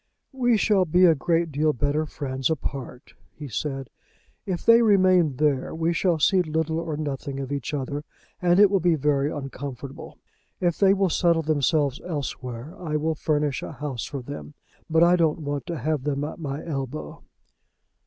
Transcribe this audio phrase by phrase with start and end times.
[0.33, 3.91] "We shall be a great deal better friends apart," he said.
[4.47, 8.03] "If they remain there we shall see little or nothing of each other,
[8.41, 10.17] and it will be very uncomfortable.
[10.59, 14.55] If they will settle themselves elsewhere, I will furnish a house for them;
[14.89, 17.21] but I don't want to have them at my elbow."